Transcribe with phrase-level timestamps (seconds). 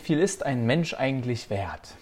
[0.00, 1.94] Wie viel ist ein Mensch eigentlich wert?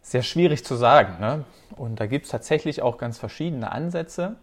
[0.00, 1.18] Sehr schwierig zu sagen.
[1.18, 1.44] Ne?
[1.76, 4.36] Und da gibt es tatsächlich auch ganz verschiedene Ansätze.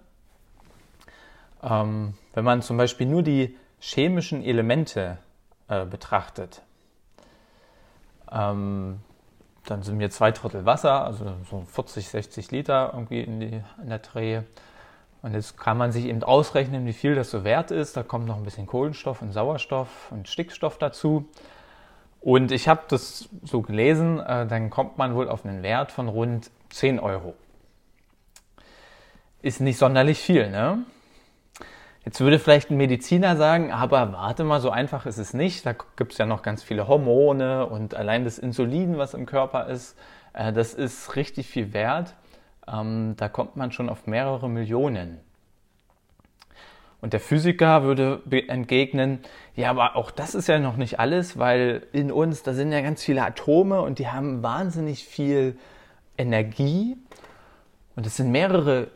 [1.64, 5.18] Ähm, wenn man zum Beispiel nur die chemischen Elemente
[5.70, 6.62] äh, betrachtet,
[8.30, 9.00] ähm,
[9.66, 13.90] dann sind wir zwei Drittel Wasser, also so 40, 60 Liter irgendwie in, die, in
[13.90, 14.42] der Dreh.
[15.22, 17.96] Und jetzt kann man sich eben ausrechnen, wie viel das so wert ist.
[17.96, 21.30] Da kommt noch ein bisschen Kohlenstoff und Sauerstoff und Stickstoff dazu.
[22.22, 26.08] Und ich habe das so gelesen, äh, dann kommt man wohl auf einen Wert von
[26.08, 27.34] rund 10 Euro.
[29.42, 30.84] Ist nicht sonderlich viel, ne?
[32.06, 35.66] Jetzt würde vielleicht ein Mediziner sagen, aber warte mal, so einfach ist es nicht.
[35.66, 39.68] Da gibt es ja noch ganz viele Hormone und allein das Insulin, was im Körper
[39.68, 39.98] ist,
[40.34, 42.16] äh, das ist richtig viel wert.
[42.68, 45.20] Ähm, da kommt man schon auf mehrere Millionen.
[47.02, 49.20] Und der Physiker würde entgegnen,
[49.56, 52.82] ja, aber auch das ist ja noch nicht alles, weil in uns, da sind ja
[52.82, 55.58] ganz viele Atome und die haben wahnsinnig viel
[56.18, 56.98] Energie.
[57.96, 58.90] Und es sind mehrere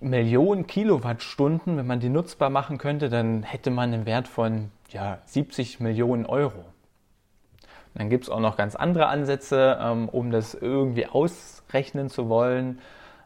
[0.00, 1.76] Millionen Kilowattstunden.
[1.76, 6.26] Wenn man die nutzbar machen könnte, dann hätte man einen Wert von ja, 70 Millionen
[6.26, 6.58] Euro.
[6.58, 12.28] Und dann gibt es auch noch ganz andere Ansätze, ähm, um das irgendwie ausrechnen zu
[12.28, 12.80] wollen.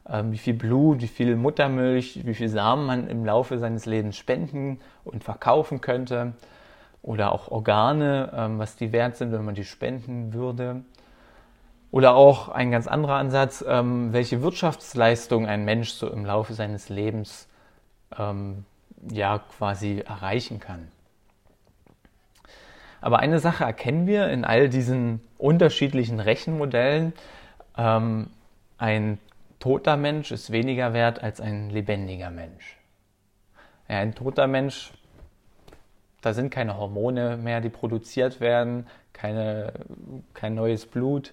[0.09, 4.17] Ähm, wie viel Blut, wie viel Muttermilch, wie viel Samen man im Laufe seines Lebens
[4.17, 6.33] spenden und verkaufen könnte.
[7.03, 10.83] Oder auch Organe, ähm, was die wert sind, wenn man die spenden würde.
[11.91, 16.89] Oder auch ein ganz anderer Ansatz, ähm, welche Wirtschaftsleistung ein Mensch so im Laufe seines
[16.89, 17.47] Lebens
[19.09, 20.89] ja quasi erreichen kann.
[23.01, 27.13] Aber eine Sache erkennen wir in all diesen unterschiedlichen Rechenmodellen.
[27.77, 29.19] ein
[29.61, 32.77] toter Mensch ist weniger wert als ein lebendiger Mensch.
[33.89, 34.93] Ja, ein toter Mensch,
[36.23, 39.73] da sind keine Hormone mehr, die produziert werden, keine,
[40.35, 41.33] kein neues Blut.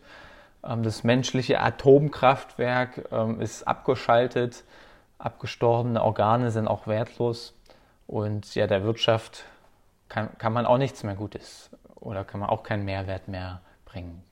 [0.64, 4.64] Ähm, das menschliche Atomkraftwerk ähm, ist abgeschaltet,
[5.18, 7.54] abgestorbene Organe sind auch wertlos
[8.06, 9.46] und ja, der Wirtschaft
[10.10, 14.24] kann, kann man auch nichts mehr Gutes oder kann man auch keinen Mehrwert mehr bringen.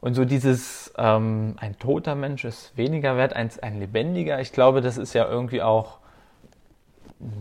[0.00, 4.80] Und so dieses, ähm, ein toter Mensch ist weniger wert als ein lebendiger, ich glaube,
[4.80, 5.98] das ist ja irgendwie auch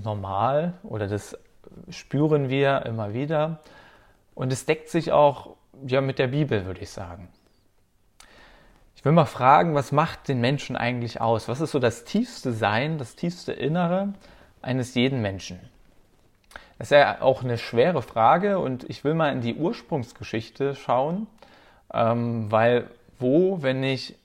[0.03, 1.37] normal oder das
[1.89, 3.59] spüren wir immer wieder.
[4.35, 5.55] Und es deckt sich auch
[5.85, 7.29] ja, mit der Bibel, würde ich sagen.
[8.95, 11.47] Ich will mal fragen, was macht den Menschen eigentlich aus?
[11.47, 14.13] Was ist so das tiefste Sein, das tiefste Innere
[14.61, 15.57] eines jeden Menschen?
[16.77, 21.27] Das ist ja auch eine schwere Frage und ich will mal in die Ursprungsgeschichte schauen
[21.93, 22.89] ähm, weil
[23.19, 24.15] wo, wenn ich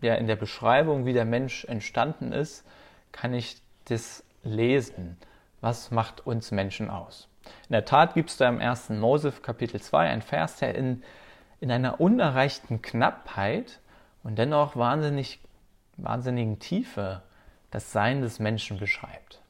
[0.00, 2.64] ja in der Beschreibung, wie der Mensch entstanden ist,
[3.12, 5.18] kann ich das lesen.
[5.60, 7.28] Was macht uns Menschen aus?
[7.68, 8.90] In der Tat gibt es da im 1.
[8.90, 11.02] Mose Kapitel 2 ein Vers, der in,
[11.60, 13.80] in einer unerreichten Knappheit
[14.22, 15.40] und dennoch wahnsinnig,
[15.96, 17.22] wahnsinnigen Tiefe
[17.70, 19.40] das Sein des Menschen beschreibt.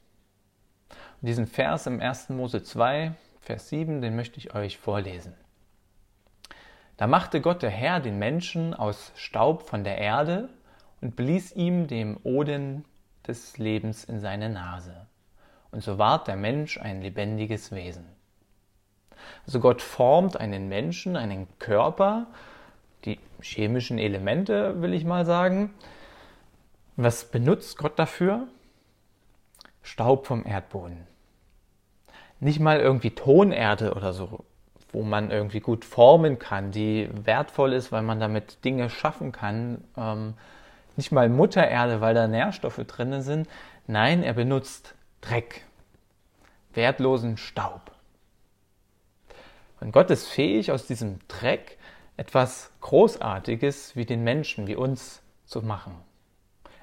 [1.21, 2.31] Und diesen Vers im 1.
[2.31, 5.35] Mose 2, Vers 7, den möchte ich euch vorlesen.
[7.01, 10.51] Da machte Gott der Herr den Menschen aus Staub von der Erde
[11.01, 12.85] und blies ihm dem Odem
[13.27, 15.07] des Lebens in seine Nase.
[15.71, 18.05] Und so ward der Mensch ein lebendiges Wesen.
[19.47, 22.27] Also Gott formt einen Menschen, einen Körper,
[23.07, 25.73] die chemischen Elemente, will ich mal sagen.
[26.97, 28.47] Was benutzt Gott dafür?
[29.81, 31.07] Staub vom Erdboden.
[32.41, 34.45] Nicht mal irgendwie Tonerde oder so
[34.93, 39.85] wo man irgendwie gut formen kann, die wertvoll ist, weil man damit Dinge schaffen kann.
[39.97, 40.35] Ähm,
[40.97, 43.49] nicht mal Muttererde, weil da Nährstoffe drin sind.
[43.87, 45.65] Nein, er benutzt Dreck,
[46.75, 47.93] wertlosen Staub.
[49.81, 51.79] Und Gott ist fähig, aus diesem Dreck
[52.17, 55.95] etwas Großartiges wie den Menschen, wie uns zu machen.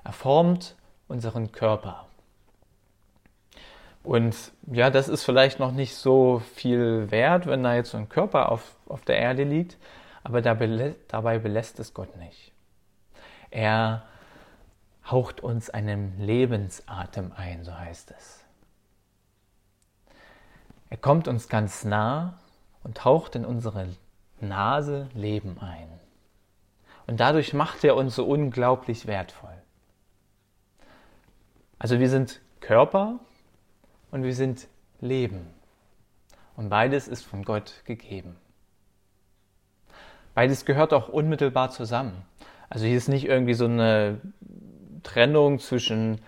[0.04, 0.76] Er formt
[1.08, 2.07] unseren Körper.
[4.08, 8.08] Und ja, das ist vielleicht noch nicht so viel wert, wenn da jetzt so ein
[8.08, 9.76] Körper auf, auf der Erde liegt,
[10.24, 12.54] aber dabei belässt es Gott nicht.
[13.52, 14.06] Er
[15.12, 18.46] haucht uns einen Lebensatem ein, so heißt es.
[20.90, 22.40] Er kommt uns ganz nah
[22.86, 23.90] und taucht in unsere
[24.40, 25.90] Nase Leben ein.
[27.08, 29.62] Und dadurch macht er uns so unglaublich wertvoll.
[31.78, 33.20] Also wir sind Körper
[34.12, 34.68] und wir sind
[35.00, 35.48] Leben.
[36.56, 38.36] Und beides ist von Gott gegeben.
[40.34, 42.24] Beides gehört auch unmittelbar zusammen.
[42.70, 44.20] Also hier ist nicht irgendwie so eine
[45.04, 46.22] Trennung zwischen,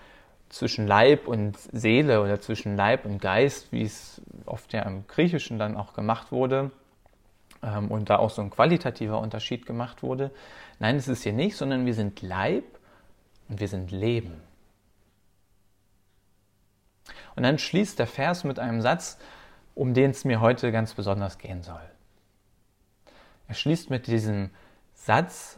[0.49, 5.59] zwischen Leib und Seele oder zwischen Leib und Geist, wie es oft ja im Griechischen
[5.59, 6.71] dann auch gemacht wurde
[7.61, 10.31] ähm, und da auch so ein qualitativer Unterschied gemacht wurde.
[10.79, 12.63] Nein, es ist hier nicht, sondern wir sind Leib
[13.47, 14.48] und wir sind Leben.
[17.39, 19.17] Und dann schließt der Vers mit einem Satz,
[19.73, 21.79] um den es mir heute ganz besonders gehen soll.
[23.47, 24.49] Er schließt mit diesem
[24.93, 25.57] Satz,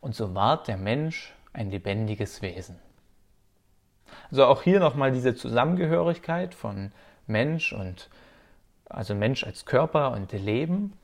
[0.00, 2.80] und so ward der Mensch ein lebendiges Wesen.
[4.32, 6.90] Also auch hier nochmal diese Zusammengehörigkeit von
[7.28, 8.10] Mensch und
[8.88, 10.94] also Mensch als Körper und Leben.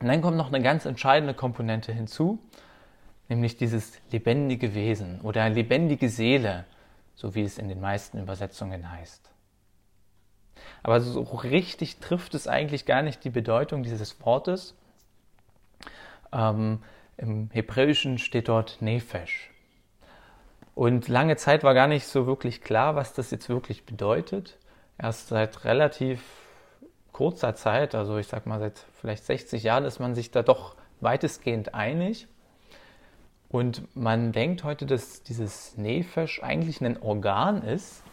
[0.00, 2.40] Und dann kommt noch eine ganz entscheidende Komponente hinzu,
[3.28, 6.64] nämlich dieses lebendige Wesen oder lebendige Seele,
[7.14, 9.30] so wie es in den meisten Übersetzungen heißt.
[10.86, 14.76] Aber so richtig trifft es eigentlich gar nicht die Bedeutung dieses Wortes.
[16.32, 16.80] Ähm,
[17.16, 19.50] Im Hebräischen steht dort Nefesh.
[20.76, 24.58] Und lange Zeit war gar nicht so wirklich klar, was das jetzt wirklich bedeutet.
[24.96, 26.22] Erst seit relativ
[27.10, 30.76] kurzer Zeit, also ich sag mal seit vielleicht 60 Jahren, ist man sich da doch
[31.00, 32.28] weitestgehend einig.
[33.48, 38.04] Und man denkt heute, dass dieses Nefesh eigentlich ein Organ ist.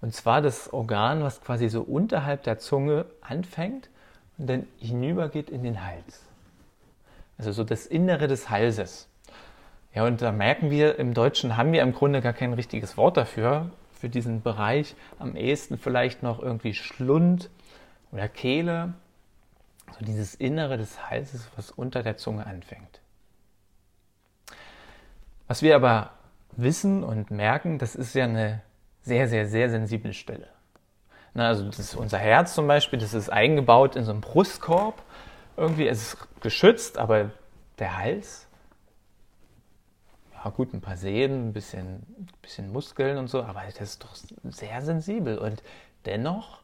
[0.00, 3.88] Und zwar das Organ, was quasi so unterhalb der Zunge anfängt
[4.38, 6.22] und dann hinübergeht in den Hals.
[7.36, 9.08] Also so das Innere des Halses.
[9.94, 13.16] Ja, und da merken wir, im Deutschen haben wir im Grunde gar kein richtiges Wort
[13.16, 13.70] dafür,
[14.00, 14.94] für diesen Bereich.
[15.18, 17.50] Am ehesten vielleicht noch irgendwie Schlund
[18.12, 18.94] oder Kehle.
[19.98, 23.00] So dieses Innere des Halses, was unter der Zunge anfängt.
[25.48, 26.10] Was wir aber
[26.52, 28.62] wissen und merken, das ist ja eine
[29.02, 30.48] sehr, sehr, sehr sensible Stelle.
[31.34, 35.02] Na, also das ist unser Herz zum Beispiel, das ist eingebaut in so einen Brustkorb
[35.56, 37.30] irgendwie, es ist geschützt, aber
[37.78, 38.48] der Hals,
[40.32, 44.04] ja gut, ein paar Sehnen, ein bisschen, ein bisschen Muskeln und so, aber das ist
[44.04, 45.62] doch sehr sensibel und
[46.06, 46.60] dennoch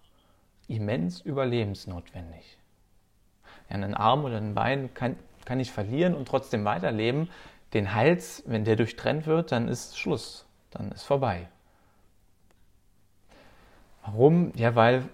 [0.66, 2.58] immens überlebensnotwendig.
[3.68, 7.28] Ja, einen Arm oder ein Bein kann, kann ich verlieren und trotzdem weiterleben.
[7.74, 11.48] Den Hals, wenn der durchtrennt wird, dann ist Schluss, dann ist vorbei.
[14.06, 14.52] Warum?
[14.54, 15.08] Ja, weil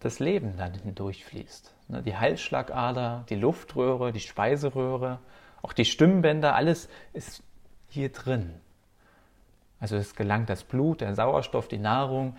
[0.00, 1.74] das Leben dann hindurchfließt.
[1.88, 5.18] Ne, die Halsschlagader, die Luftröhre, die Speiseröhre,
[5.62, 7.42] auch die Stimmbänder, alles ist
[7.88, 8.54] hier drin.
[9.80, 12.36] Also es gelangt das Blut, der Sauerstoff, die Nahrung,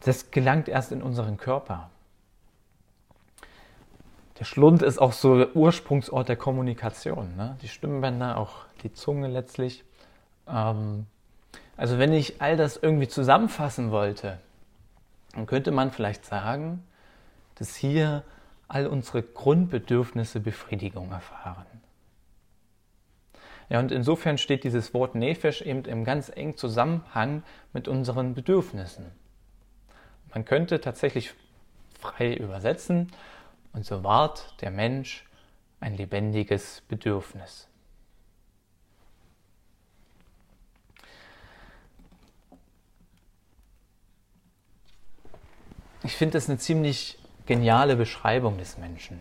[0.00, 1.90] das gelangt erst in unseren Körper.
[4.38, 7.36] Der Schlund ist auch so der Ursprungsort der Kommunikation.
[7.36, 7.56] Ne?
[7.60, 9.84] Die Stimmbänder, auch die Zunge letztlich.
[10.48, 11.06] Ähm,
[11.76, 14.38] also wenn ich all das irgendwie zusammenfassen wollte,
[15.32, 16.84] dann könnte man vielleicht sagen,
[17.56, 18.24] dass hier
[18.68, 21.66] all unsere Grundbedürfnisse Befriedigung erfahren.
[23.68, 29.06] Ja, und insofern steht dieses Wort Nefesh eben im ganz engen Zusammenhang mit unseren Bedürfnissen.
[30.32, 31.34] Man könnte tatsächlich
[31.98, 33.10] frei übersetzen,
[33.72, 35.24] und so ward der Mensch
[35.78, 37.69] ein lebendiges Bedürfnis.
[46.02, 49.18] Ich finde das eine ziemlich geniale Beschreibung des Menschen.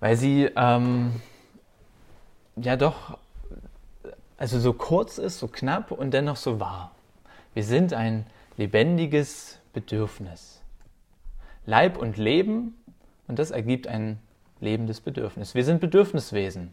[0.00, 1.20] Weil sie ähm,
[2.56, 3.18] ja doch,
[4.36, 6.92] also so kurz ist, so knapp und dennoch so wahr.
[7.54, 8.26] Wir sind ein
[8.56, 10.60] lebendiges Bedürfnis.
[11.66, 12.74] Leib und Leben
[13.28, 14.18] und das ergibt ein
[14.60, 15.54] lebendes Bedürfnis.
[15.54, 16.72] Wir sind Bedürfniswesen.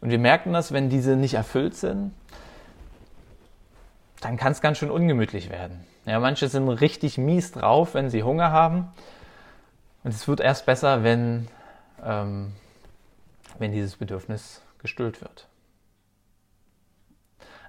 [0.00, 2.12] Und wir merken das, wenn diese nicht erfüllt sind,
[4.26, 5.84] dann kann es ganz schön ungemütlich werden.
[6.04, 8.92] Ja, manche sind richtig mies drauf, wenn sie Hunger haben.
[10.02, 11.46] Und es wird erst besser, wenn,
[12.04, 12.52] ähm,
[13.60, 15.46] wenn dieses Bedürfnis gestillt wird.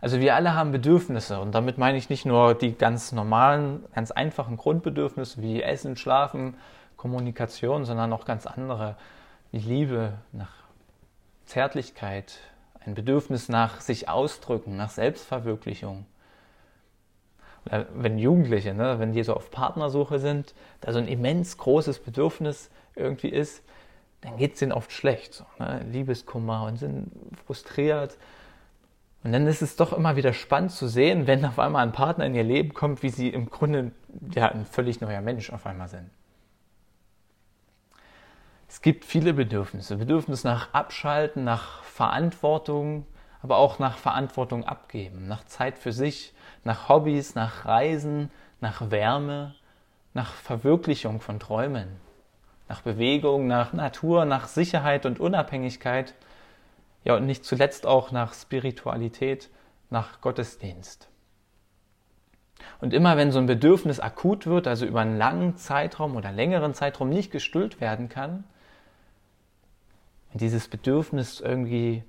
[0.01, 4.09] Also wir alle haben Bedürfnisse und damit meine ich nicht nur die ganz normalen, ganz
[4.09, 6.55] einfachen Grundbedürfnisse wie Essen, Schlafen,
[6.95, 8.95] Kommunikation, sondern auch ganz andere
[9.51, 10.53] wie Liebe, nach
[11.45, 12.39] Zärtlichkeit,
[12.83, 16.05] ein Bedürfnis nach sich ausdrücken, nach Selbstverwirklichung.
[17.67, 21.99] Oder wenn Jugendliche, ne, wenn die so auf Partnersuche sind, da so ein immens großes
[21.99, 23.61] Bedürfnis irgendwie ist,
[24.21, 25.33] dann geht es denen oft schlecht.
[25.33, 25.85] So, ne?
[25.91, 27.11] Liebeskummer und sind
[27.45, 28.17] frustriert
[29.23, 32.25] Und dann ist es doch immer wieder spannend zu sehen, wenn auf einmal ein Partner
[32.25, 33.91] in ihr Leben kommt, wie sie im Grunde
[34.33, 36.09] ja, ein völlig neuer Mensch auf einmal sind.
[38.69, 39.97] Es gibt viele Bedürfnisse.
[39.97, 43.05] Bedürfnis nach Abschalten, nach Verantwortung,
[43.41, 49.55] aber auch nach Verantwortung abgeben, nach Zeit für sich, nach Hobbys, nach Reisen, nach Wärme,
[50.13, 51.87] nach Verwirklichung von Träumen,
[52.67, 56.15] nach Bewegung, nach Natur, nach Sicherheit und Unabhängigkeit,
[57.03, 59.49] ja und nicht zuletzt auch nach Spiritualität,
[59.89, 61.09] nach Gottesdienst.
[62.81, 66.73] Und immer wenn so ein Bedürfnis akut wird, also über einen langen Zeitraum oder längeren
[66.73, 68.43] Zeitraum nicht gestillt werden kann,
[70.33, 72.03] und dieses Bedürfnis irgendwie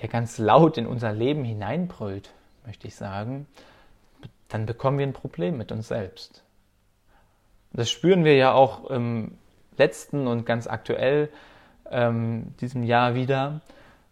[0.00, 2.30] ja ganz laut in unser Leben hineinbrüllt,
[2.64, 3.46] möchte ich sagen,
[4.48, 6.42] dann bekommen wir ein Problem mit uns selbst.
[7.72, 9.36] Das spüren wir ja auch im
[9.76, 11.28] letzten und ganz aktuell
[11.90, 13.60] ähm, diesem Jahr wieder,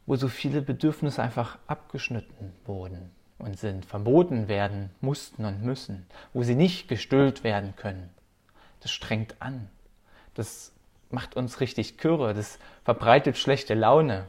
[0.07, 6.43] wo so viele Bedürfnisse einfach abgeschnitten wurden und sind, verboten werden mussten und müssen, wo
[6.43, 8.11] sie nicht gestillt werden können.
[8.81, 9.69] Das strengt an.
[10.35, 10.73] Das
[11.11, 14.27] macht uns richtig kürre, das verbreitet schlechte Laune.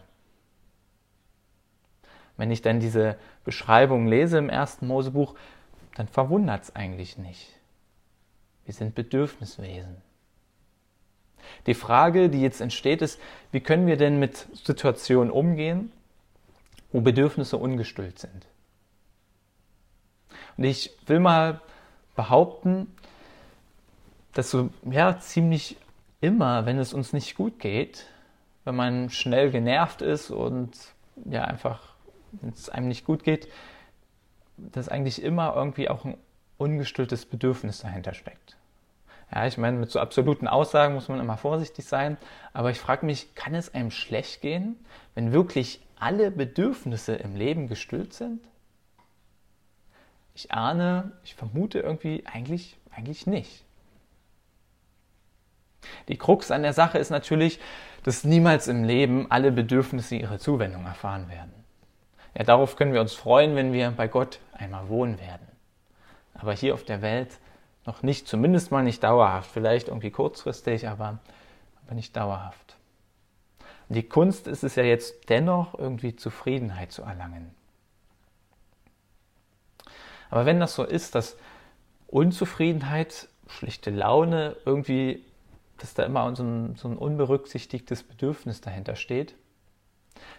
[2.37, 5.35] Wenn ich dann diese Beschreibung lese im ersten Mosebuch,
[5.95, 7.53] dann verwundert es eigentlich nicht.
[8.65, 9.97] Wir sind Bedürfniswesen.
[11.65, 13.19] Die Frage, die jetzt entsteht, ist,
[13.51, 15.91] wie können wir denn mit Situationen umgehen,
[16.91, 18.45] wo Bedürfnisse ungestillt sind?
[20.57, 21.61] Und ich will mal
[22.15, 22.93] behaupten,
[24.33, 25.77] dass so ja, ziemlich
[26.21, 28.05] immer, wenn es uns nicht gut geht,
[28.65, 30.71] wenn man schnell genervt ist und
[31.25, 31.86] ja einfach,
[32.31, 33.47] wenn es einem nicht gut geht,
[34.57, 36.17] dass eigentlich immer irgendwie auch ein
[36.57, 38.57] ungestilltes Bedürfnis dahinter steckt.
[39.33, 42.17] Ja, ich meine, mit so absoluten Aussagen muss man immer vorsichtig sein,
[42.53, 44.77] aber ich frage mich, kann es einem schlecht gehen,
[45.15, 48.39] wenn wirklich alle Bedürfnisse im Leben gestillt sind?
[50.33, 53.65] Ich ahne, ich vermute irgendwie eigentlich, eigentlich nicht.
[56.07, 57.59] Die Krux an der Sache ist natürlich,
[58.03, 61.56] dass niemals im Leben alle Bedürfnisse ihre Zuwendung erfahren werden.
[62.35, 65.47] Ja, darauf können wir uns freuen, wenn wir bei Gott einmal wohnen werden.
[66.33, 67.39] Aber hier auf der Welt
[67.85, 69.49] noch nicht, zumindest mal nicht dauerhaft.
[69.51, 71.19] Vielleicht irgendwie kurzfristig, aber,
[71.85, 72.75] aber nicht dauerhaft.
[73.89, 77.55] die Kunst ist es ja jetzt dennoch, irgendwie Zufriedenheit zu erlangen.
[80.29, 81.37] Aber wenn das so ist, dass
[82.07, 85.23] Unzufriedenheit, schlichte Laune irgendwie
[85.77, 89.35] dass da immer so ein, so ein unberücksichtigtes Bedürfnis dahinter steht,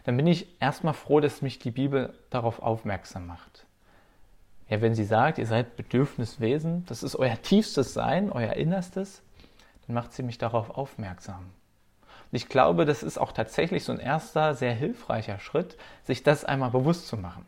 [0.05, 3.67] dann bin ich erstmal froh, dass mich die Bibel darauf aufmerksam macht.
[4.69, 9.23] Ja, wenn sie sagt, ihr seid Bedürfniswesen, das ist euer tiefstes Sein, euer Innerstes,
[9.87, 11.51] dann macht sie mich darauf aufmerksam.
[12.31, 16.45] Und ich glaube, das ist auch tatsächlich so ein erster, sehr hilfreicher Schritt, sich das
[16.45, 17.47] einmal bewusst zu machen.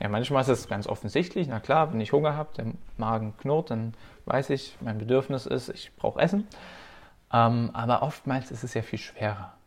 [0.00, 3.70] Ja, manchmal ist es ganz offensichtlich, na klar, wenn ich Hunger habe, der Magen knurrt,
[3.70, 3.94] dann
[4.26, 6.46] weiß ich, mein Bedürfnis ist, ich brauche Essen.
[7.32, 9.57] Ähm, aber oftmals ist es ja viel schwerer.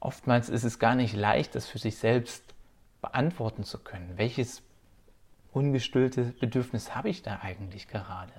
[0.00, 2.54] Oftmals ist es gar nicht leicht, das für sich selbst
[3.00, 4.14] beantworten zu können.
[4.16, 4.62] Welches
[5.52, 8.32] ungestillte Bedürfnis habe ich da eigentlich gerade?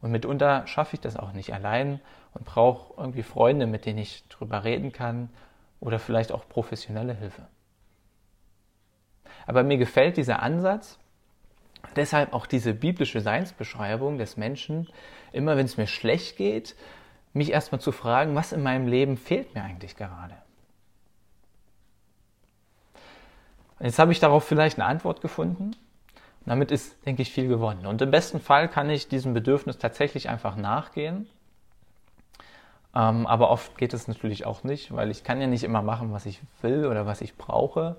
[0.00, 2.00] Und mitunter schaffe ich das auch nicht allein
[2.32, 5.28] und brauche irgendwie Freunde, mit denen ich drüber reden kann
[5.78, 7.46] oder vielleicht auch professionelle Hilfe.
[9.46, 10.98] Aber mir gefällt dieser Ansatz,
[11.96, 14.88] deshalb auch diese biblische Seinsbeschreibung des Menschen,
[15.32, 16.76] immer wenn es mir schlecht geht,
[17.32, 20.34] mich erstmal zu fragen, was in meinem Leben fehlt mir eigentlich gerade.
[23.80, 25.64] Jetzt habe ich darauf vielleicht eine Antwort gefunden.
[25.64, 27.86] Und damit ist, denke ich, viel gewonnen.
[27.86, 31.28] Und im besten Fall kann ich diesem Bedürfnis tatsächlich einfach nachgehen.
[32.94, 36.12] Ähm, aber oft geht es natürlich auch nicht, weil ich kann ja nicht immer machen,
[36.12, 37.96] was ich will oder was ich brauche.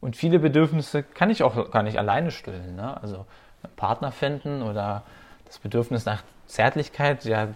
[0.00, 2.76] Und viele Bedürfnisse kann ich auch gar nicht alleine stillen.
[2.76, 3.00] Ne?
[3.00, 3.26] Also
[3.62, 5.02] einen Partner finden oder
[5.46, 7.48] das Bedürfnis nach Zärtlichkeit, ja,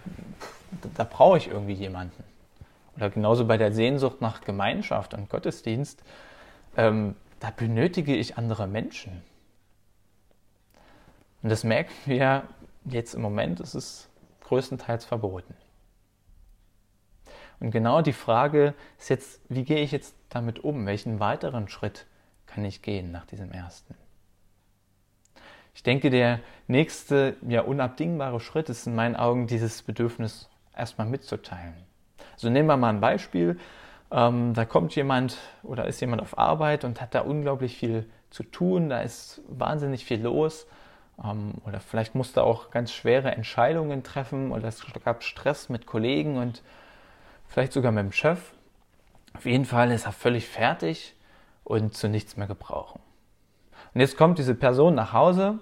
[0.95, 2.23] da brauche ich irgendwie jemanden.
[2.95, 6.03] Oder genauso bei der Sehnsucht nach Gemeinschaft und Gottesdienst,
[6.75, 9.21] ähm, da benötige ich andere Menschen.
[11.41, 12.43] Und das merken wir
[12.85, 14.09] jetzt im Moment, es ist
[14.41, 15.53] größtenteils verboten.
[17.59, 20.85] Und genau die Frage ist jetzt, wie gehe ich jetzt damit um?
[20.85, 22.05] Welchen weiteren Schritt
[22.45, 23.95] kann ich gehen nach diesem ersten.
[25.73, 30.48] Ich denke, der nächste, ja, unabdingbare Schritt ist in meinen Augen, dieses Bedürfnis
[30.79, 31.75] erstmal mitzuteilen.
[32.33, 33.59] Also nehmen wir mal ein Beispiel.
[34.11, 38.43] Ähm, da kommt jemand oder ist jemand auf Arbeit und hat da unglaublich viel zu
[38.43, 40.67] tun, da ist wahnsinnig viel los.
[41.23, 46.37] Ähm, oder vielleicht musste auch ganz schwere Entscheidungen treffen oder es gab Stress mit Kollegen
[46.37, 46.63] und
[47.47, 48.39] vielleicht sogar mit dem Chef.
[49.35, 51.15] Auf jeden Fall ist er völlig fertig
[51.63, 52.99] und zu nichts mehr gebrauchen.
[53.93, 55.59] Und jetzt kommt diese Person nach Hause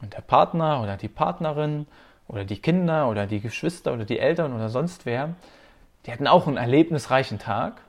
[0.00, 1.86] und der Partner oder die Partnerin
[2.34, 5.36] oder die Kinder oder die Geschwister oder die Eltern oder sonst wer,
[6.04, 7.80] die hatten auch einen erlebnisreichen Tag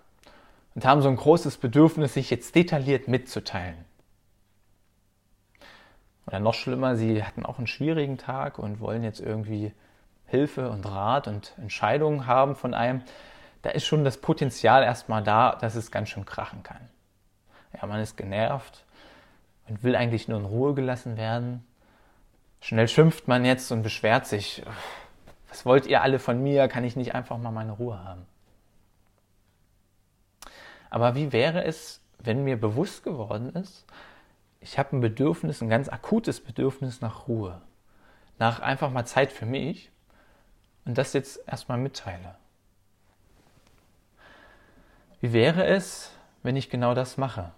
[0.75, 3.75] und haben so ein großes Bedürfnis, sich jetzt detailliert mitzuteilen.
[6.27, 9.73] Oder noch schlimmer, sie hatten auch einen schwierigen Tag und wollen jetzt irgendwie
[10.27, 13.01] Hilfe und Rat und Entscheidungen haben von einem.
[13.63, 16.89] Da ist schon das Potenzial erstmal da, dass es ganz schön krachen kann.
[17.73, 18.85] Ja, man ist genervt
[19.67, 21.65] und will eigentlich nur in Ruhe gelassen werden.
[22.65, 24.63] Schnell schimpft man jetzt und beschwert sich.
[25.49, 26.67] Was wollt ihr alle von mir?
[26.67, 28.25] Kann ich nicht einfach mal meine Ruhe haben?
[30.89, 33.85] Aber wie wäre es, wenn mir bewusst geworden ist,
[34.61, 37.61] ich habe ein Bedürfnis, ein ganz akutes Bedürfnis nach Ruhe,
[38.39, 39.91] nach einfach mal Zeit für mich
[40.85, 42.33] und das jetzt erstmal mitteile.
[45.21, 46.09] Wie wäre es,
[46.41, 47.51] wenn ich genau das mache?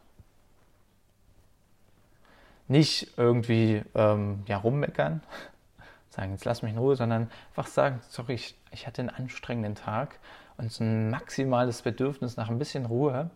[2.68, 5.22] Nicht irgendwie ähm, ja, rummeckern,
[6.10, 9.76] sagen, jetzt lass mich in Ruhe, sondern einfach sagen, sorry, ich, ich hatte einen anstrengenden
[9.76, 10.20] Tag
[10.58, 13.30] und so ein maximales Bedürfnis nach ein bisschen Ruhe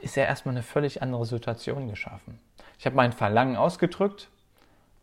[0.00, 2.38] ist ja erstmal eine völlig andere Situation geschaffen.
[2.78, 4.28] Ich habe mein Verlangen ausgedrückt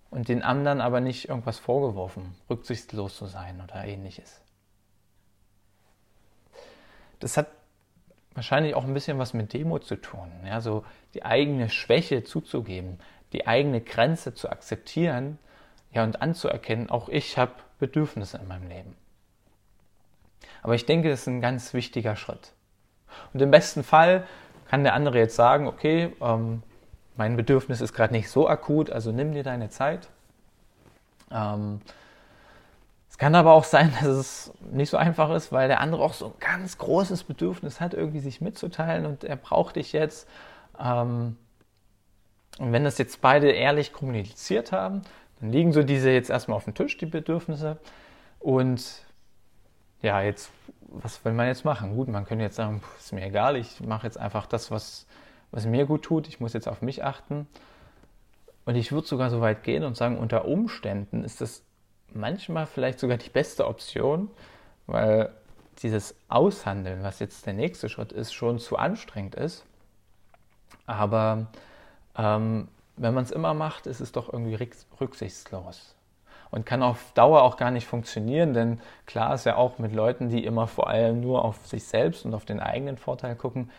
[0.10, 4.42] und den anderen aber nicht irgendwas vorgeworfen, rücksichtslos zu sein oder ähnliches.
[7.20, 7.48] Das hat
[8.36, 13.00] wahrscheinlich auch ein bisschen was mit Demo zu tun, ja, so die eigene Schwäche zuzugeben,
[13.34, 15.40] die eigene Grenze zu akzeptieren,
[15.92, 18.96] ja, und anzuerkennen, auch ich habe Bedürfnisse in meinem Leben.
[20.62, 22.52] Aber ich denke, das ist ein ganz wichtiger Schritt.
[23.34, 24.28] Und im besten Fall
[24.68, 26.64] kann der andere jetzt sagen, okay, ähm,
[27.16, 30.10] mein Bedürfnis ist gerade nicht so akut, also nimm dir deine Zeit.
[31.32, 31.82] Ähm,
[33.16, 36.12] es kann aber auch sein, dass es nicht so einfach ist, weil der andere auch
[36.12, 40.28] so ein ganz großes Bedürfnis hat, irgendwie sich mitzuteilen und er braucht dich jetzt.
[40.78, 41.38] Ähm,
[42.58, 45.02] und wenn das jetzt beide ehrlich kommuniziert haben,
[45.40, 47.78] dann liegen so diese jetzt erstmal auf dem Tisch, die Bedürfnisse.
[48.40, 48.84] Und
[50.02, 50.52] ja, jetzt
[50.90, 51.96] was will man jetzt machen?
[51.96, 55.08] Gut, man könnte jetzt sagen, ist mir egal, ich mache jetzt einfach das, was,
[55.52, 57.48] was mir gut tut, ich muss jetzt auf mich achten.
[58.66, 61.65] Und ich würde sogar so weit gehen und sagen, unter Umständen ist das
[62.16, 64.30] manchmal vielleicht sogar die beste Option,
[64.88, 65.32] weil
[65.82, 69.66] dieses Aushandeln, was jetzt der nächste Schritt ist, schon zu anstrengend ist.
[70.86, 71.48] Aber
[72.18, 74.58] ähm, wenn man es immer macht, ist es doch irgendwie
[75.00, 75.96] rücksichtslos
[76.52, 80.30] und kann auf Dauer auch gar nicht funktionieren, denn klar ist ja auch mit Leuten,
[80.30, 83.70] die immer vor allem nur auf sich selbst und auf den eigenen Vorteil gucken,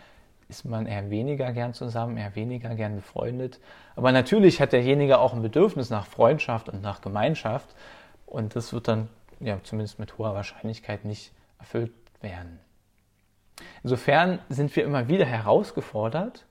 [0.49, 3.59] ist man eher weniger gern zusammen, eher weniger gern befreundet.
[3.97, 7.75] Aber natürlich hat derjenige auch ein Bedürfnis nach Freundschaft und nach Gemeinschaft
[8.27, 9.09] und das wird dann
[9.41, 12.59] ja zumindest mit hoher Wahrscheinlichkeit nicht erfüllt werden.
[13.83, 16.45] Insofern sind wir immer wieder herausgefordert,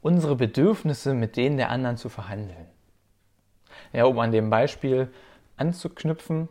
[0.00, 2.66] unsere Bedürfnisse mit denen der anderen zu verhandeln.
[3.92, 5.12] Ja, um an dem Beispiel
[5.56, 6.48] anzuknüpfen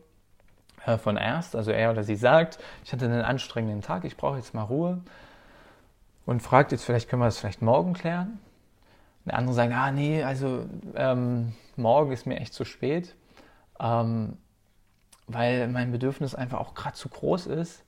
[0.85, 1.55] äh, von erst.
[1.55, 5.01] Also er oder sie sagt, ich hatte einen anstrengenden Tag, ich brauche jetzt mal Ruhe.
[6.25, 8.39] Und fragt jetzt, vielleicht können wir das vielleicht morgen klären.
[9.25, 10.65] Der andere sagt, ah nee, also
[10.95, 13.15] ähm, morgen ist mir echt zu spät,
[13.79, 14.37] ähm,
[15.27, 17.83] weil mein Bedürfnis einfach auch gerade zu groß ist.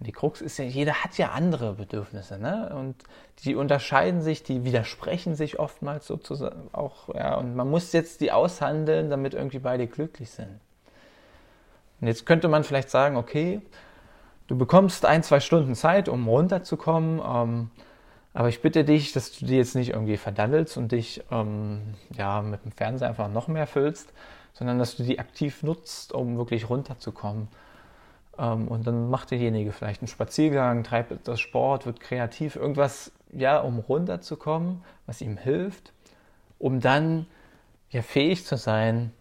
[0.00, 2.72] Die Krux ist ja, jeder hat ja andere Bedürfnisse, ne?
[2.74, 2.94] Und
[3.40, 7.34] die unterscheiden sich, die widersprechen sich oftmals sozusagen auch, ja.
[7.34, 10.60] Und man muss jetzt die aushandeln, damit irgendwie beide glücklich sind.
[12.00, 13.60] Und jetzt könnte man vielleicht sagen, okay,
[14.46, 17.70] du bekommst ein, zwei Stunden Zeit, um runterzukommen, ähm,
[18.34, 22.40] aber ich bitte dich, dass du die jetzt nicht irgendwie verdaddelst und dich ähm, ja,
[22.40, 24.12] mit dem Fernseher einfach noch mehr füllst,
[24.52, 27.48] sondern dass du die aktiv nutzt, um wirklich runterzukommen
[28.38, 33.58] ähm, und dann macht derjenige vielleicht einen Spaziergang, treibt etwas Sport, wird kreativ, irgendwas, ja,
[33.58, 35.92] um runterzukommen, was ihm hilft,
[36.58, 37.26] um dann
[37.90, 39.12] ja fähig zu sein,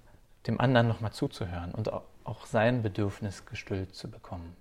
[0.45, 4.55] dem anderen nochmal zuzuhören und auch sein Bedürfnis gestillt zu bekommen.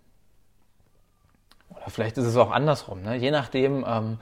[1.70, 3.16] Oder vielleicht ist es auch andersrum, ne?
[3.16, 4.18] je nachdem, ähm,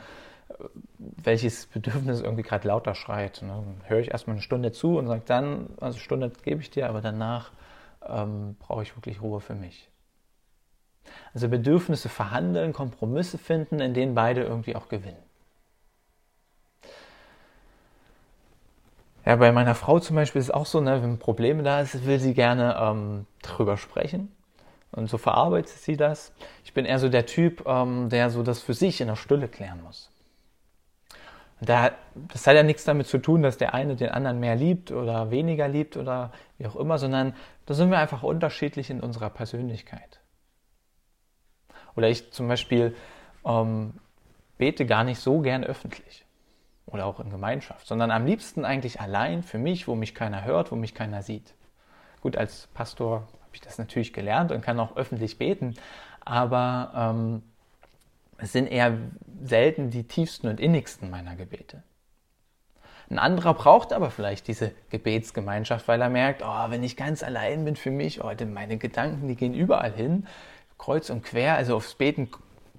[0.98, 3.42] welches Bedürfnis irgendwie gerade lauter schreit.
[3.42, 3.62] Ne?
[3.85, 7.00] Höre ich erstmal eine Stunde zu und sage dann, also Stunde gebe ich dir, aber
[7.00, 7.52] danach
[8.07, 9.88] ähm, brauche ich wirklich Ruhe für mich.
[11.33, 15.22] Also Bedürfnisse verhandeln, Kompromisse finden, in denen beide irgendwie auch gewinnen.
[19.26, 22.04] Ja, bei meiner Frau zum Beispiel ist es auch so, ne, wenn Probleme da ist,
[22.04, 24.30] will sie gerne ähm, drüber sprechen.
[24.90, 26.33] Und so verarbeitet sie das.
[26.62, 29.48] Ich bin eher so der Typ, ähm, der so das für sich in der Stille
[29.48, 30.13] klären muss.
[31.64, 34.90] Da, das hat ja nichts damit zu tun, dass der eine den anderen mehr liebt
[34.90, 37.35] oder weniger liebt oder wie auch immer, sondern
[37.66, 40.20] da sind wir einfach unterschiedlich in unserer Persönlichkeit.
[41.96, 42.94] Oder ich zum Beispiel,
[43.44, 43.94] ähm,
[44.59, 46.24] bete gar nicht so gern öffentlich
[46.87, 50.70] oder auch in Gemeinschaft, sondern am liebsten eigentlich allein für mich, wo mich keiner hört,
[50.70, 51.55] wo mich keiner sieht.
[52.20, 55.74] Gut, als Pastor habe ich das natürlich gelernt und kann auch öffentlich beten,
[56.20, 57.42] aber ähm,
[58.38, 58.99] es sind eher
[59.42, 61.83] selten die tiefsten und innigsten meiner Gebete.
[63.11, 67.64] Ein anderer braucht aber vielleicht diese Gebetsgemeinschaft, weil er merkt, oh, wenn ich ganz allein
[67.64, 70.27] bin für mich, oh, meine Gedanken, die gehen überall hin,
[70.79, 72.31] kreuz und quer, also aufs Beten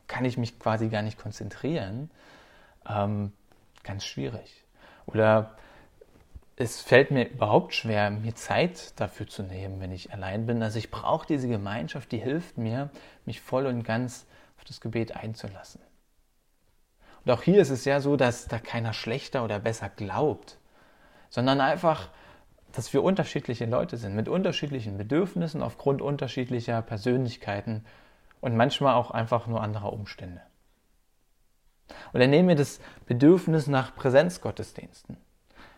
[0.08, 2.10] kann ich mich quasi gar nicht konzentrieren.
[2.88, 3.32] Ähm,
[3.84, 4.64] ganz schwierig.
[5.06, 5.56] Oder
[6.58, 10.64] es fällt mir überhaupt schwer, mir Zeit dafür zu nehmen, wenn ich allein bin.
[10.64, 12.90] Also ich brauche diese Gemeinschaft, die hilft mir,
[13.26, 14.26] mich voll und ganz
[14.58, 15.82] auf das Gebet einzulassen.
[17.24, 20.58] Und auch hier ist es ja so, dass da keiner schlechter oder besser glaubt,
[21.30, 22.10] sondern einfach,
[22.72, 27.86] dass wir unterschiedliche Leute sind, mit unterschiedlichen Bedürfnissen, aufgrund unterschiedlicher Persönlichkeiten
[28.42, 30.42] und manchmal auch einfach nur anderer Umstände.
[32.14, 35.18] Und dann nehmen wir das Bedürfnis nach Präsenzgottesdiensten,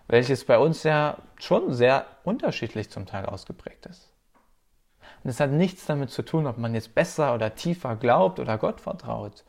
[0.07, 4.11] welches bei uns ja schon sehr unterschiedlich zum Teil ausgeprägt ist.
[5.27, 8.57] Und es hat nichts damit zu tun, ob man jetzt besser oder tiefer glaubt oder
[8.57, 9.43] Gott vertraut,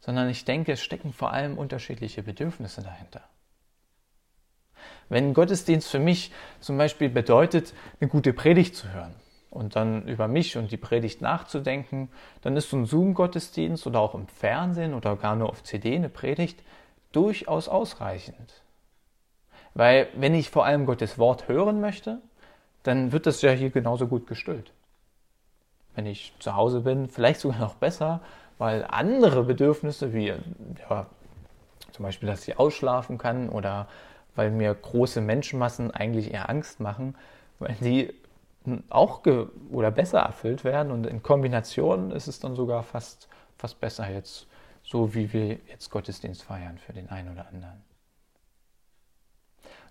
[0.00, 3.20] sondern ich denke, es stecken vor allem unterschiedliche Bedürfnisse dahinter.
[5.08, 9.14] Wenn Gottesdienst für mich zum Beispiel bedeutet, eine gute Predigt zu hören
[9.50, 12.10] und dann über mich und die Predigt nachzudenken,
[12.42, 16.08] dann ist so ein Zoom-Gottesdienst oder auch im Fernsehen oder gar nur auf CD eine
[16.08, 16.60] Predigt
[17.12, 18.64] durchaus ausreichend.
[19.74, 22.20] Weil wenn ich vor allem Gottes Wort hören möchte,
[22.82, 24.72] dann wird das ja hier genauso gut gestillt.
[25.94, 28.20] Wenn ich zu Hause bin, vielleicht sogar noch besser,
[28.58, 31.06] weil andere Bedürfnisse wie ja,
[31.92, 33.88] zum Beispiel, dass ich ausschlafen kann oder
[34.36, 37.16] weil mir große Menschenmassen eigentlich eher Angst machen,
[37.58, 38.14] weil die
[38.90, 39.22] auch
[39.70, 44.46] oder besser erfüllt werden und in Kombination ist es dann sogar fast, fast besser jetzt,
[44.82, 47.82] so wie wir jetzt Gottesdienst feiern für den einen oder anderen.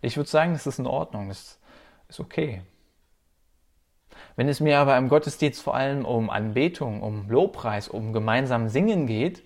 [0.01, 1.59] Ich würde sagen, das ist in Ordnung, das
[2.07, 2.61] ist okay.
[4.39, 9.05] Wenn es mir aber im Gottesdienst vor allem um Anbetung, um Lobpreis, um gemeinsam Singen
[9.05, 9.43] geht,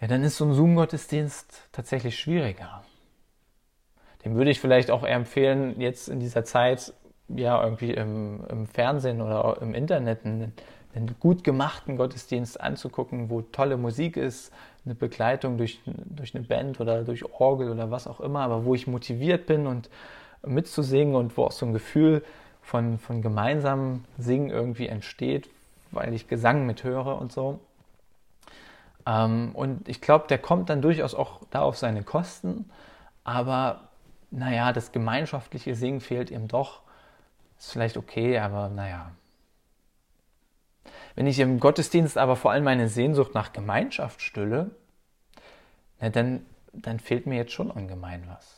[0.00, 2.82] ja, dann ist so ein Zoom-Gottesdienst tatsächlich schwieriger.
[4.24, 6.92] Dem würde ich vielleicht auch eher empfehlen, jetzt in dieser Zeit,
[7.28, 10.54] ja, irgendwie im, im Fernsehen oder im Internet einen,
[10.92, 14.52] einen, gut gemachten Gottesdienst anzugucken, wo tolle Musik ist,
[14.86, 18.74] eine Begleitung durch, durch eine Band oder durch Orgel oder was auch immer, aber wo
[18.74, 19.88] ich motiviert bin und
[20.44, 22.24] mitzusingen und wo auch so ein Gefühl
[22.68, 25.48] von, von gemeinsamem Singen irgendwie entsteht,
[25.90, 27.60] weil ich Gesang mithöre und so.
[29.06, 32.70] Ähm, und ich glaube, der kommt dann durchaus auch da auf seine Kosten,
[33.24, 33.88] aber
[34.30, 36.82] naja, das gemeinschaftliche Singen fehlt ihm doch.
[37.58, 39.12] Ist vielleicht okay, aber naja.
[41.14, 44.72] Wenn ich im Gottesdienst aber vor allem meine Sehnsucht nach Gemeinschaft stille,
[46.00, 48.57] na, dann, dann fehlt mir jetzt schon ungemein was.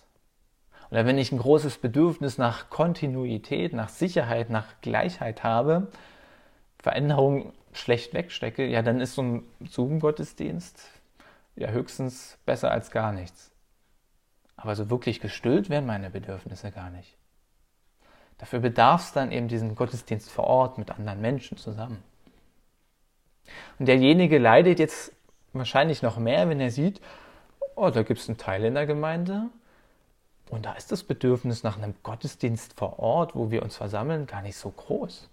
[0.91, 5.89] Oder wenn ich ein großes Bedürfnis nach Kontinuität, nach Sicherheit, nach Gleichheit habe,
[6.79, 10.89] Veränderung schlecht wegstecke, ja, dann ist so ein Zoom-Gottesdienst
[11.57, 13.53] ja höchstens besser als gar nichts.
[14.57, 17.17] Aber so wirklich gestillt werden meine Bedürfnisse gar nicht.
[18.39, 22.03] Dafür bedarf es dann eben diesen Gottesdienst vor Ort mit anderen Menschen zusammen.
[23.79, 25.13] Und derjenige leidet jetzt
[25.53, 27.01] wahrscheinlich noch mehr, wenn er sieht,
[27.77, 29.51] oh, da gibt es einen Teil in der Gemeinde,
[30.51, 34.43] und da ist das Bedürfnis nach einem Gottesdienst vor Ort, wo wir uns versammeln, gar
[34.43, 35.29] nicht so groß.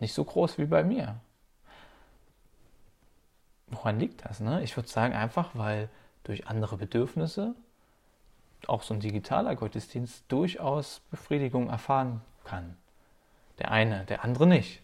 [0.00, 1.16] Nicht so groß wie bei mir.
[3.66, 4.40] Woran liegt das?
[4.40, 4.62] Ne?
[4.62, 5.90] Ich würde sagen, einfach weil
[6.24, 7.54] durch andere Bedürfnisse
[8.66, 12.78] auch so ein digitaler Gottesdienst durchaus Befriedigung erfahren kann.
[13.58, 14.80] Der eine, der andere nicht.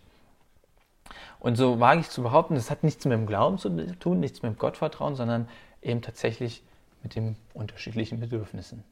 [1.39, 4.43] Und so wage ich zu behaupten, das hat nichts mit dem Glauben zu tun, nichts
[4.43, 5.49] mit dem Gottvertrauen, sondern
[5.81, 6.63] eben tatsächlich
[7.03, 8.85] mit den unterschiedlichen Bedürfnissen.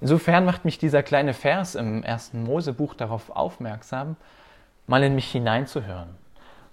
[0.00, 4.16] Insofern macht mich dieser kleine Vers im ersten Mosebuch darauf aufmerksam,
[4.86, 6.08] mal in mich hineinzuhören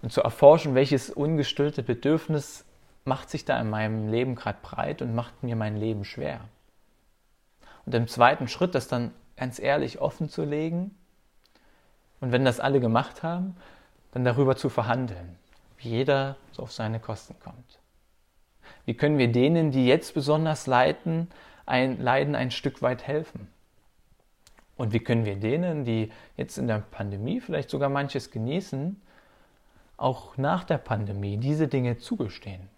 [0.01, 2.65] und zu erforschen, welches ungestillte Bedürfnis
[3.03, 6.41] macht sich da in meinem Leben gerade breit und macht mir mein Leben schwer.
[7.85, 10.95] Und im zweiten Schritt das dann ganz ehrlich offen zu legen
[12.19, 13.55] und wenn das alle gemacht haben,
[14.11, 15.37] dann darüber zu verhandeln,
[15.77, 17.79] wie jeder so auf seine Kosten kommt.
[18.85, 21.29] Wie können wir denen, die jetzt besonders leiden,
[21.67, 23.47] ein Leiden ein Stück weit helfen?
[24.75, 28.99] Und wie können wir denen, die jetzt in der Pandemie vielleicht sogar manches genießen,
[29.97, 32.69] auch nach der Pandemie diese Dinge zugestehen?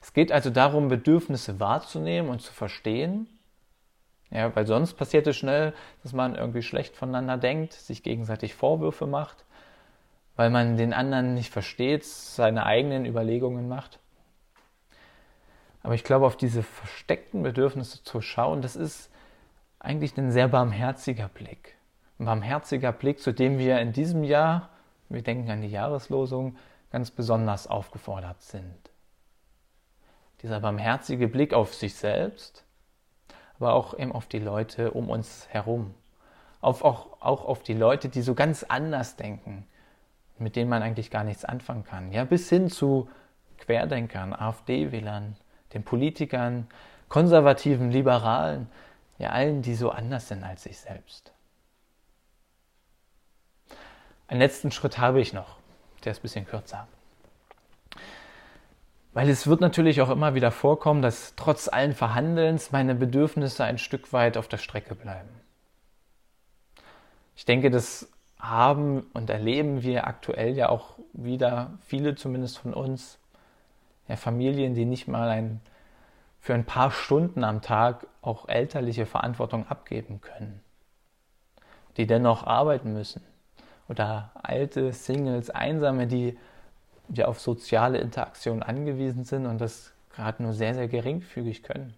[0.00, 3.28] Es geht also darum, Bedürfnisse wahrzunehmen und zu verstehen,
[4.30, 9.06] ja, weil sonst passiert es schnell, dass man irgendwie schlecht voneinander denkt, sich gegenseitig Vorwürfe
[9.06, 9.44] macht,
[10.36, 13.98] weil man den anderen nicht versteht, seine eigenen Überlegungen macht.
[15.82, 19.10] Aber ich glaube, auf diese versteckten Bedürfnisse zu schauen, das ist
[19.80, 21.76] eigentlich ein sehr barmherziger Blick.
[22.18, 24.68] Ein barmherziger Blick, zu dem wir in diesem Jahr,
[25.08, 26.56] wir denken an die Jahreslosung,
[26.90, 28.90] ganz besonders aufgefordert sind.
[30.42, 32.64] Dieser barmherzige Blick auf sich selbst,
[33.58, 35.94] aber auch eben auf die Leute um uns herum.
[36.60, 39.66] Auf, auch, auch auf die Leute, die so ganz anders denken,
[40.38, 42.12] mit denen man eigentlich gar nichts anfangen kann.
[42.12, 43.08] Ja, bis hin zu
[43.58, 45.36] Querdenkern, AfD-Wählern,
[45.74, 46.66] den Politikern,
[47.08, 48.68] konservativen, Liberalen,
[49.18, 51.32] ja allen, die so anders sind als ich selbst.
[54.28, 55.56] Einen letzten Schritt habe ich noch,
[56.04, 56.88] der ist ein bisschen kürzer.
[59.12, 63.76] Weil es wird natürlich auch immer wieder vorkommen, dass trotz allen Verhandelns meine Bedürfnisse ein
[63.76, 65.28] Stück weit auf der Strecke bleiben.
[67.36, 68.08] Ich denke, das
[68.38, 73.18] haben und erleben wir aktuell ja auch wieder, viele zumindest von uns,
[74.08, 75.60] ja, Familien, die nicht mal ein,
[76.40, 80.60] für ein paar Stunden am Tag auch elterliche Verantwortung abgeben können,
[81.96, 83.22] die dennoch arbeiten müssen.
[83.88, 86.38] Oder alte Singles, Einsame, die
[87.08, 91.94] ja auf soziale Interaktion angewiesen sind und das gerade nur sehr, sehr geringfügig können.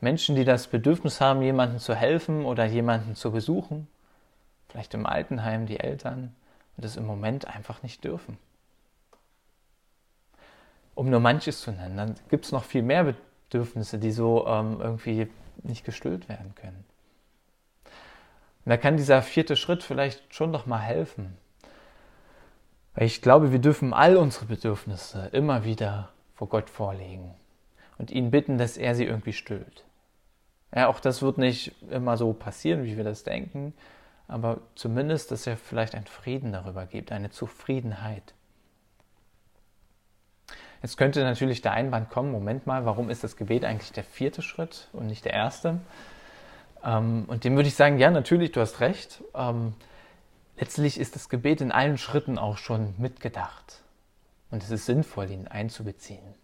[0.00, 3.88] Menschen, die das Bedürfnis haben, jemandem zu helfen oder jemanden zu besuchen,
[4.68, 6.34] vielleicht im Altenheim die Eltern,
[6.76, 8.38] und das im Moment einfach nicht dürfen.
[10.98, 13.14] Um nur manches zu nennen, dann gibt es noch viel mehr
[13.50, 15.28] Bedürfnisse, die so ähm, irgendwie
[15.62, 16.84] nicht gestillt werden können.
[17.84, 21.36] Und da kann dieser vierte Schritt vielleicht schon noch mal helfen.
[22.96, 27.32] Weil ich glaube, wir dürfen all unsere Bedürfnisse immer wieder vor Gott vorlegen
[27.98, 29.84] und ihn bitten, dass er sie irgendwie stillt.
[30.74, 33.72] Ja, auch das wird nicht immer so passieren, wie wir das denken,
[34.26, 38.34] aber zumindest, dass er vielleicht einen Frieden darüber gibt, eine Zufriedenheit.
[40.82, 44.42] Jetzt könnte natürlich der Einwand kommen, Moment mal, warum ist das Gebet eigentlich der vierte
[44.42, 45.80] Schritt und nicht der erste?
[46.84, 49.22] Ähm, und dem würde ich sagen, ja, natürlich, du hast recht.
[49.34, 49.74] Ähm,
[50.56, 53.82] letztlich ist das Gebet in allen Schritten auch schon mitgedacht.
[54.50, 56.34] Und es ist sinnvoll, ihn einzubeziehen.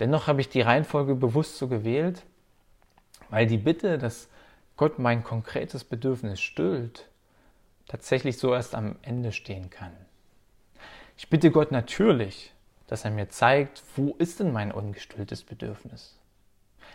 [0.00, 2.24] Dennoch habe ich die Reihenfolge bewusst so gewählt,
[3.30, 4.28] weil die Bitte, dass
[4.76, 7.08] Gott mein konkretes Bedürfnis stillt,
[7.86, 9.92] tatsächlich so erst am Ende stehen kann.
[11.16, 12.52] Ich bitte Gott natürlich,
[12.92, 16.18] dass er mir zeigt, wo ist denn mein ungestilltes Bedürfnis?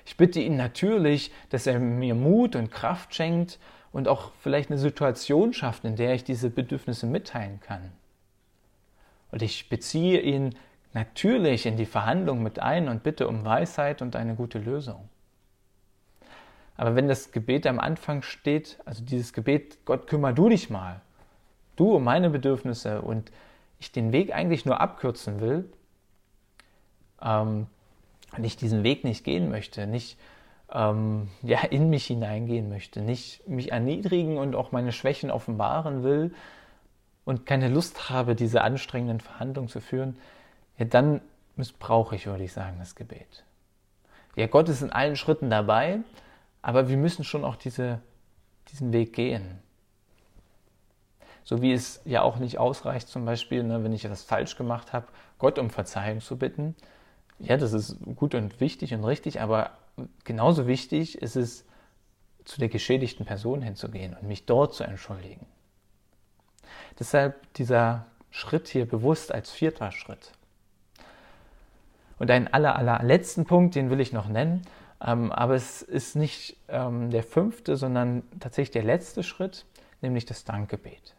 [0.05, 3.57] Ich bitte ihn natürlich, dass er mir Mut und Kraft schenkt
[3.91, 7.91] und auch vielleicht eine Situation schafft, in der ich diese Bedürfnisse mitteilen kann.
[9.31, 10.53] Und ich beziehe ihn
[10.93, 15.09] natürlich in die Verhandlung mit ein und bitte um Weisheit und eine gute Lösung.
[16.75, 21.01] Aber wenn das Gebet am Anfang steht, also dieses Gebet, Gott, kümmer du dich mal,
[21.75, 23.31] du um meine Bedürfnisse und
[23.79, 25.67] ich den Weg eigentlich nur abkürzen will
[27.21, 27.67] ähm,
[28.35, 30.17] und ich diesen Weg nicht gehen möchte, nicht
[30.71, 36.33] ähm, ja, in mich hineingehen möchte, nicht mich erniedrigen und auch meine Schwächen offenbaren will
[37.25, 40.17] und keine Lust habe, diese anstrengenden Verhandlungen zu führen,
[40.77, 41.21] ja, dann
[41.55, 43.43] missbrauche ich, würde ich sagen, das Gebet.
[44.35, 45.99] Ja, Gott ist in allen Schritten dabei,
[46.61, 48.01] aber wir müssen schon auch diese,
[48.71, 49.59] diesen Weg gehen.
[51.43, 54.91] So wie es ja auch nicht ausreicht, zum Beispiel, ne, wenn ich etwas falsch gemacht
[54.91, 55.07] habe,
[55.39, 56.75] Gott um Verzeihung zu bitten.
[57.39, 59.71] Ja, das ist gut und wichtig und richtig, aber
[60.23, 61.65] genauso wichtig ist es,
[62.45, 65.45] zu der geschädigten Person hinzugehen und mich dort zu entschuldigen.
[66.97, 70.31] Deshalb dieser Schritt hier bewusst als vierter Schritt.
[72.19, 74.61] Und einen aller, allerletzten Punkt, den will ich noch nennen,
[75.05, 79.65] ähm, aber es ist nicht ähm, der fünfte, sondern tatsächlich der letzte Schritt,
[80.01, 81.15] nämlich das Dankgebet.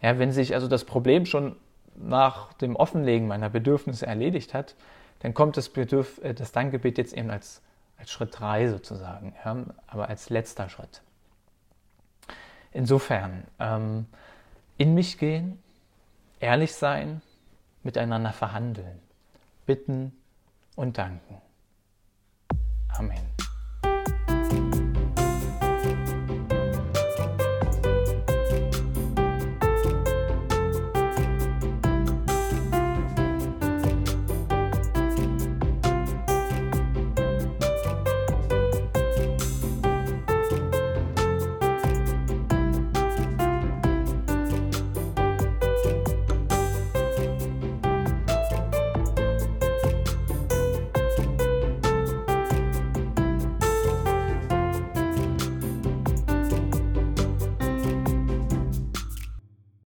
[0.00, 1.56] Ja, wenn sich also das Problem schon
[2.02, 4.74] nach dem Offenlegen meiner Bedürfnisse erledigt hat,
[5.20, 7.62] dann kommt das, Bedürf äh, das Dankgebet jetzt eben als,
[7.98, 11.02] als Schritt drei sozusagen, ja, aber als letzter Schritt.
[12.72, 14.06] Insofern, ähm,
[14.76, 15.62] in mich gehen,
[16.38, 17.20] ehrlich sein,
[17.82, 19.00] miteinander verhandeln,
[19.66, 20.12] bitten
[20.76, 21.40] und danken.
[22.96, 23.39] Amen.